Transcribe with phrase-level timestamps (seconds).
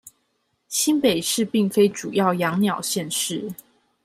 [0.67, 3.53] 新北市並非主要養鳥縣市